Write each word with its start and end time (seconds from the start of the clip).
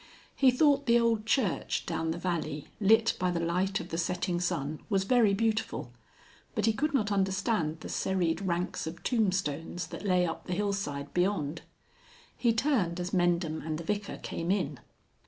He 0.35 0.49
thought 0.49 0.87
the 0.87 0.99
old 0.99 1.27
church 1.27 1.85
down 1.85 2.09
the 2.09 2.17
valley 2.17 2.69
lit 2.79 3.15
by 3.19 3.29
the 3.29 3.39
light 3.39 3.79
of 3.79 3.89
the 3.89 3.99
setting 3.99 4.39
sun 4.39 4.79
was 4.89 5.03
very 5.03 5.35
beautiful, 5.35 5.91
but 6.55 6.65
he 6.65 6.73
could 6.73 6.91
not 6.91 7.11
understand 7.11 7.81
the 7.81 7.87
serried 7.87 8.41
ranks 8.41 8.87
of 8.87 9.03
tombstones 9.03 9.85
that 9.89 10.03
lay 10.03 10.25
up 10.25 10.47
the 10.47 10.55
hillside 10.55 11.13
beyond. 11.13 11.61
He 12.35 12.51
turned 12.51 12.99
as 12.99 13.11
Mendham 13.13 13.61
and 13.63 13.77
the 13.77 13.83
Vicar 13.83 14.17
came 14.17 14.49
in. 14.49 14.79